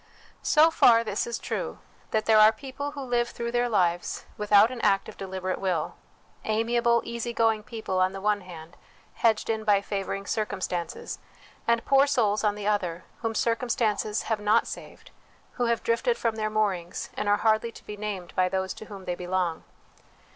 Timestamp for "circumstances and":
10.25-11.85